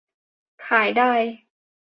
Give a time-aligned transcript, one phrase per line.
[0.67, 1.11] ขายได้